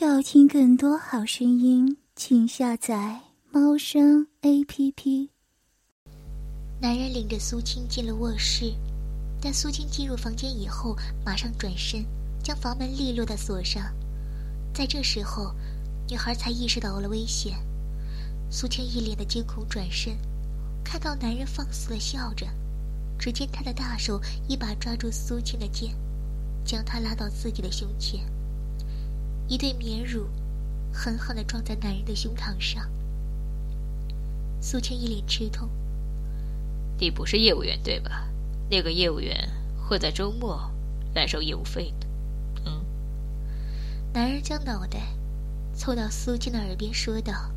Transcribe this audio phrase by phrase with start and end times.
[0.00, 5.30] 要听更多好声音，请下载猫声 A P P。
[6.80, 8.72] 男人领着苏青进了卧室，
[9.40, 12.04] 但苏青进入房间以后，马上转身，
[12.44, 13.92] 将房门利落的锁上。
[14.72, 15.52] 在这时候，
[16.08, 17.58] 女孩才意识到了危险。
[18.52, 20.16] 苏青一脸的惊恐转身，
[20.84, 22.46] 看到男人放肆的笑着，
[23.18, 25.92] 只见他的大手一把抓住苏青的肩，
[26.64, 28.24] 将她拉到自己的胸前。
[29.48, 30.26] 一对棉乳
[30.92, 32.88] 狠狠的撞在男人的胸膛上，
[34.60, 35.68] 苏青一脸吃痛。
[36.98, 38.28] 你不是业务员对吧？
[38.70, 39.48] 那个业务员
[39.78, 40.70] 会在周末
[41.14, 42.06] 来收业务费的。
[42.66, 42.84] 嗯。
[44.12, 45.00] 男人将脑袋
[45.74, 47.50] 凑到苏青的耳边说道，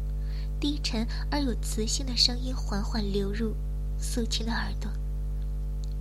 [0.59, 3.53] 低沉而有磁性的声音缓缓流入
[3.97, 4.89] 苏青的耳朵，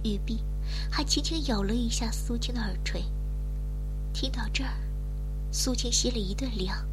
[0.04, 0.44] 玉臂
[0.88, 3.02] 还轻轻咬了一下苏青的耳垂。
[4.12, 4.70] 听到这儿。
[5.52, 6.86] 苏青吸了一顿凉，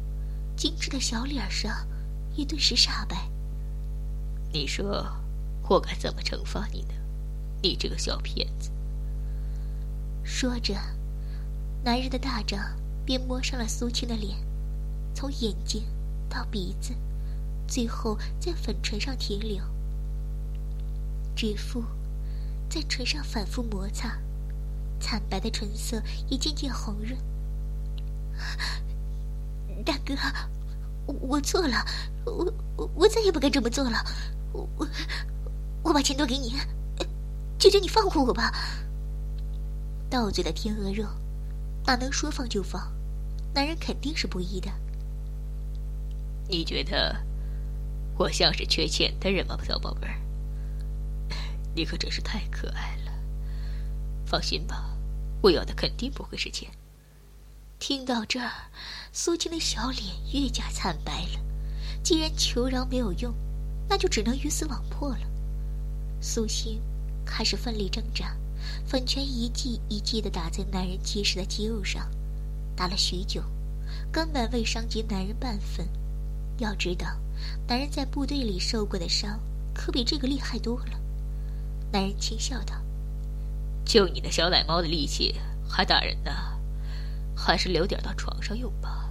[0.56, 1.86] 精致的小脸上
[2.34, 3.30] 也顿时煞白。
[4.52, 5.06] 你说，
[5.68, 6.94] 我该怎么惩罚你呢？
[7.62, 8.70] 你这个小骗子！
[10.24, 10.74] 说着，
[11.84, 14.36] 男人的大掌便摸上了苏青的脸，
[15.14, 15.82] 从眼睛
[16.28, 16.94] 到鼻子，
[17.66, 19.62] 最后在粉唇上停留。
[21.36, 21.84] 指腹
[22.68, 24.18] 在唇上反复摩擦，
[24.98, 27.16] 惨白的唇色也渐渐红润。
[29.84, 30.14] 大哥，
[31.06, 31.84] 我错了，
[32.24, 34.04] 我我再也不敢这么做了。
[34.52, 34.88] 我我
[35.82, 36.54] 我把钱都给你，
[37.58, 38.52] 求求你放过我吧。
[40.10, 41.06] 到嘴的天鹅肉，
[41.86, 42.92] 哪能说放就放？
[43.54, 44.70] 男人肯定是不依的。
[46.48, 47.16] 你觉得
[48.16, 50.14] 我像是缺钱的人吗，小宝贝儿？
[51.74, 53.12] 你可真是太可爱了。
[54.26, 54.90] 放心吧，
[55.42, 56.70] 我要的肯定不会是钱。
[57.78, 58.50] 听到这儿，
[59.12, 61.40] 苏青的小脸越加惨白了。
[62.02, 63.32] 既然求饶没有用，
[63.88, 65.20] 那就只能鱼死网破了。
[66.20, 66.80] 苏青
[67.24, 68.36] 开始奋力挣扎，
[68.86, 72.10] 粉拳一记一记的打在男人结实的肌肉上，
[72.74, 73.42] 打了许久，
[74.10, 75.88] 根本未伤及男人半分。
[76.58, 77.06] 要知道，
[77.68, 79.38] 男人在部队里受过的伤
[79.72, 81.00] 可比这个厉害多了。
[81.92, 82.74] 男人轻笑道
[83.86, 85.36] ：“就你那小奶猫的力气，
[85.68, 86.32] 还打人呢？”
[87.38, 89.08] 还是留点到床上用吧。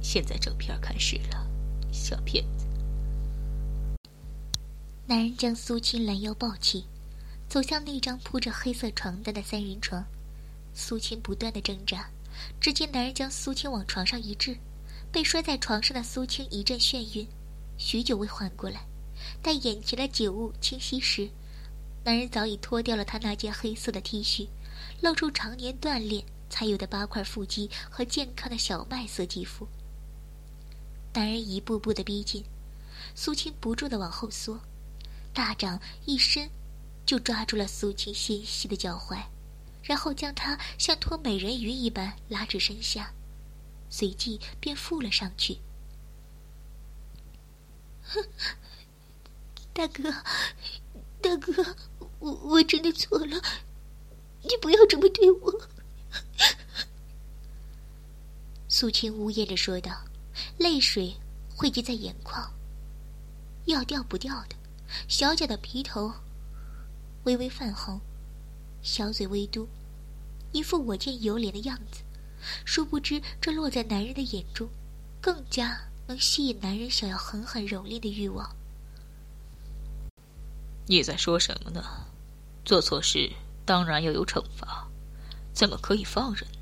[0.00, 1.46] 现在正片开始了，
[1.92, 2.66] 小骗子。
[5.06, 6.86] 男人将苏青拦腰抱起，
[7.48, 10.02] 走向那张铺着黑色床单的三人床。
[10.72, 12.08] 苏青不断的挣扎，
[12.58, 14.56] 只见男人将苏青往床上一掷，
[15.12, 17.28] 被摔在床上的苏青一阵眩晕，
[17.76, 18.80] 许久未缓过来。
[19.42, 21.28] 待眼前的景物清晰时，
[22.02, 24.48] 男人早已脱掉了他那件黑色的 T 恤，
[25.02, 26.24] 露出常年锻炼。
[26.52, 29.66] 才有的八块腹肌和健康的小麦色肌肤。
[31.14, 32.44] 男人一步步的逼近，
[33.14, 34.60] 苏青不住的往后缩，
[35.32, 36.50] 大掌一伸，
[37.06, 39.18] 就抓住了苏青纤细的脚踝，
[39.82, 43.14] 然后将她像拖美人鱼一般拉至身下，
[43.88, 45.56] 随即便附了上去。
[49.72, 50.12] 大哥，
[51.22, 51.76] 大哥，
[52.18, 53.40] 我我真的错了，
[54.42, 55.68] 你不要这么对我。
[58.74, 59.92] 苏青呜咽着说道，
[60.56, 61.14] 泪水
[61.54, 62.50] 汇集在眼眶，
[63.66, 64.56] 要掉不掉的，
[65.08, 66.10] 小脚的皮头
[67.24, 68.00] 微微泛红，
[68.80, 69.68] 小嘴微嘟，
[70.52, 72.02] 一副我见犹怜的样子。
[72.64, 74.66] 殊不知，这落在男人的眼中，
[75.20, 78.56] 更加能吸引男人想要狠狠蹂躏的欲望。
[80.86, 81.84] 你在说什么呢？
[82.64, 83.30] 做错事
[83.66, 84.88] 当然要有惩罚。
[85.52, 86.50] 怎么可以放任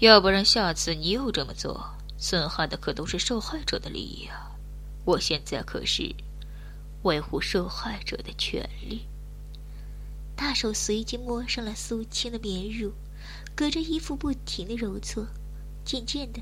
[0.00, 4.50] 要不然下次你又这么做，损害的可都是受害者的利益啊！
[5.04, 6.14] 我现在可是
[7.02, 9.02] 维护受害者的权利。
[10.34, 12.94] 大手随即摸上了苏青的棉乳，
[13.54, 15.26] 隔着衣服不停的揉搓。
[15.84, 16.40] 渐渐的，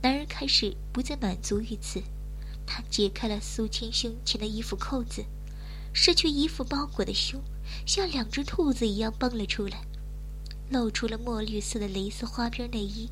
[0.00, 2.00] 男人开始不再满足于此，
[2.64, 5.24] 他解开了苏青胸前的衣服扣子，
[5.92, 7.42] 失去衣服包裹的胸
[7.84, 9.84] 像两只兔子一样蹦了出来。
[10.72, 13.10] 露出了墨绿色的蕾丝花边内衣，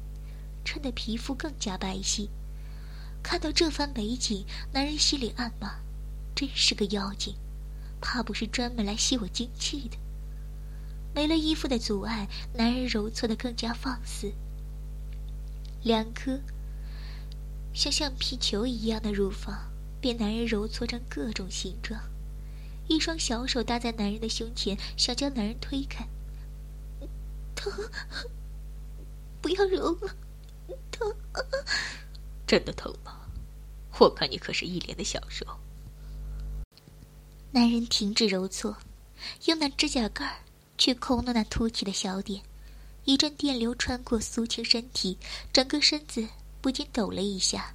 [0.64, 2.28] 衬得皮肤更加白皙。
[3.22, 5.74] 看到这番美景，男人心里暗骂
[6.34, 7.34] ：“真是个妖精，
[8.00, 9.98] 怕不是专门来吸我精气的。”
[11.14, 14.32] 没了衣服的阻碍，男人揉搓得更加放肆。
[15.82, 16.40] 两颗
[17.74, 19.70] 像橡皮球一样的乳房
[20.00, 22.00] 被男人揉搓成各种形状，
[22.88, 26.06] 一双小手搭在男人的胸前，想将男人推开。
[27.60, 27.72] 疼，
[29.42, 30.16] 不要揉了，
[30.90, 31.14] 疼。
[32.46, 33.20] 真的疼吗？
[33.98, 35.44] 我看你可是一脸的享受。
[37.52, 38.74] 男人停止揉搓，
[39.44, 40.40] 用那指甲盖
[40.78, 42.42] 去抠弄那凸起的小点，
[43.04, 45.18] 一阵电流穿过苏青身体，
[45.52, 46.26] 整个身子
[46.62, 47.74] 不禁抖了一下，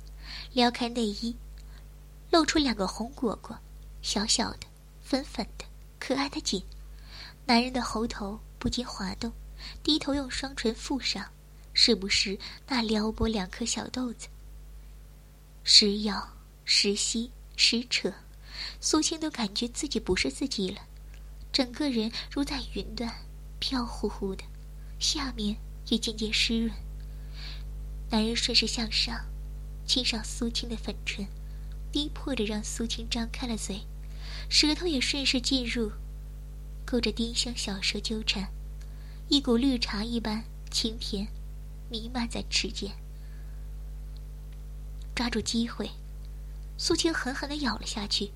[0.54, 1.36] 撩开内衣，
[2.32, 3.56] 露出两个红果果，
[4.02, 4.62] 小小的、
[5.04, 5.66] 粉粉的、
[6.00, 6.64] 可爱的紧。
[7.46, 9.32] 男人的喉头不禁滑动，
[9.84, 11.32] 低头用双唇覆上，
[11.74, 14.28] 时不时那撩拨两颗小豆子，
[15.64, 18.14] 时咬时吸时扯。
[18.80, 20.82] 苏青都感觉自己不是自己了，
[21.52, 23.14] 整个人如在云端，
[23.60, 24.44] 飘忽忽的，
[25.00, 25.58] 下面
[25.88, 26.72] 也渐渐湿润。
[28.10, 29.26] 男人顺势向上，
[29.86, 31.28] 亲上苏青的粉唇，
[31.92, 33.82] 逼迫着让苏青张开了嘴，
[34.50, 35.92] 舌头也顺势进入，
[36.86, 38.50] 勾着丁香小舌纠缠，
[39.28, 41.28] 一股绿茶一般清甜，
[41.90, 42.92] 弥漫在齿间。
[45.16, 45.90] 抓住机会，
[46.78, 48.32] 苏青狠狠的咬了下去。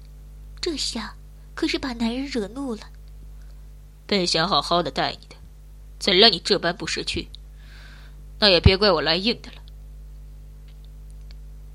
[0.60, 1.16] 这下
[1.54, 2.82] 可是把男人惹怒了。
[4.08, 5.36] 本想好好的待你的，
[6.00, 7.30] 怎料你这般不识趣？
[8.40, 9.62] 那也别怪我来硬的了。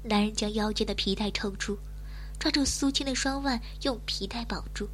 [0.03, 1.79] 男人将腰间的皮带抽出，
[2.39, 4.89] 抓住苏青的双腕，用皮带绑住，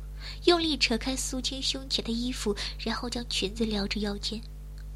[0.44, 4.40] 用力扯开苏青胸前的衣服，然后将裙子撩至腰间，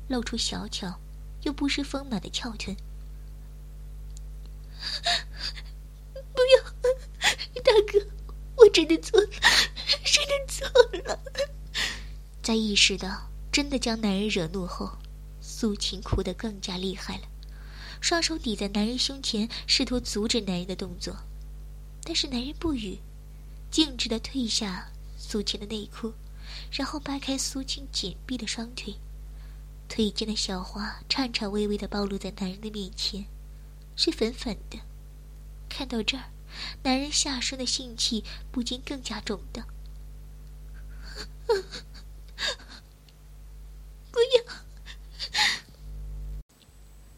[0.08, 0.98] 露出小巧
[1.42, 2.76] 又不失丰满的翘臀。
[6.14, 6.70] 不要，
[7.62, 8.06] 大哥！
[8.56, 9.26] 我真的错了，
[10.04, 10.68] 真的错
[11.04, 11.18] 了。
[12.42, 14.98] 在意识到真的将男人惹怒后，
[15.40, 17.22] 苏青哭得更加厉害了，
[18.00, 21.16] 双手抵在男人胸前，试图阻止男人的动作，
[22.02, 22.98] 但是男人不语，
[23.70, 24.92] 径直的退下
[25.26, 26.12] 苏晴的内裤，
[26.70, 28.94] 然后掰开苏晴紧闭的双腿，
[29.88, 33.24] 腿间的小花颤颤巍巍的暴露在男人的面前，
[33.96, 34.78] 是粉粉的。
[35.68, 36.24] 看到这儿。
[36.84, 38.22] 男人下身的性气
[38.52, 39.64] 不禁更加重的。
[44.12, 44.44] 不要！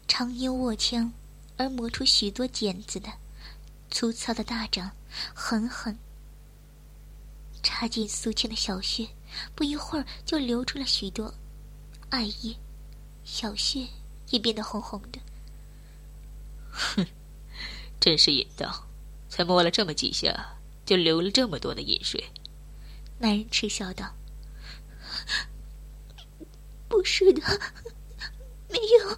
[0.07, 1.13] 长音握枪，
[1.55, 3.13] 而磨出许多茧子的
[3.91, 4.89] 粗糙的大掌，
[5.35, 5.95] 狠狠
[7.63, 9.07] 插进苏倩的小穴，
[9.55, 11.33] 不一会儿就流出了许多
[12.09, 12.55] 爱意，
[13.23, 13.87] 小穴
[14.29, 15.19] 也变得红红的。
[16.71, 17.05] 哼，
[17.99, 18.87] 真是淫荡！
[19.29, 22.23] 才摸了这么几下，就流了这么多的饮水。
[23.19, 24.15] 男人嗤笑道
[26.87, 27.41] ：“不是的，
[28.69, 29.17] 没有。”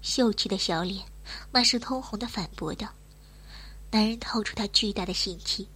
[0.00, 1.04] 秀气的小脸
[1.52, 2.88] 满是通红的反驳道。
[3.90, 5.68] 男人掏出他巨大的性器，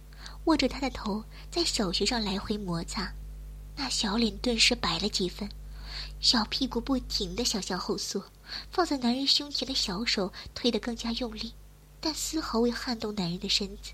[0.45, 3.13] 握着他的头在小穴上来回摩擦，
[3.75, 5.49] 那小脸顿时白了几分，
[6.19, 8.23] 小屁股不停的想向后缩，
[8.71, 11.53] 放在男人胸前的小手推得更加用力。
[12.05, 13.93] 但丝毫未撼动男人的身子。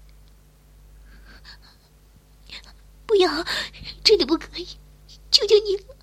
[3.06, 3.46] 不要，
[4.04, 4.68] 真的不可以！
[5.30, 5.96] 求求你了，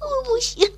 [0.00, 0.70] 我不行。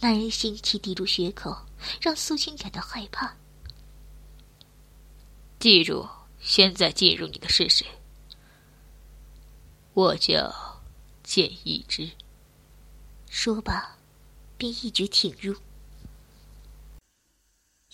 [0.00, 1.54] 男人心气抵住血口，
[2.00, 3.36] 让苏青感到害怕。
[5.58, 6.08] 记住，
[6.40, 7.86] 现在进入你的是谁？
[9.92, 10.82] 我叫
[11.22, 12.10] 简一之。
[13.28, 13.98] 说吧，
[14.56, 15.54] 便一举挺入。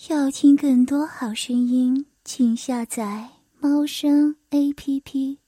[0.09, 5.39] 要听更多好声音，请下载猫声 A P P。